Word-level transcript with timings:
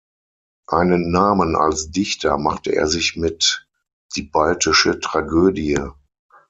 Einen 0.65 1.11
Namen 1.11 1.55
als 1.55 1.91
Dichter 1.91 2.39
machte 2.39 2.71
er 2.75 2.87
sich 2.87 3.17
mit 3.17 3.67
"Die 4.15 4.23
baltische 4.23 4.99
Tragödie". 4.99 5.79